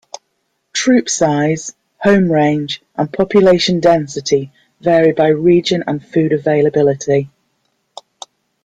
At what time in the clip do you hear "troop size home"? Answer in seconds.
0.73-2.31